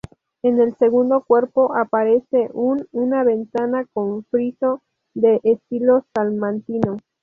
[0.41, 4.81] En el segundo cuerpo aparece un una ventana con friso
[5.13, 6.97] de estilo salmantino.